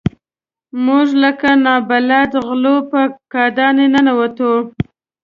[0.85, 3.01] موږ لکه نابلده غلو په
[3.33, 4.53] کادان ننوتو.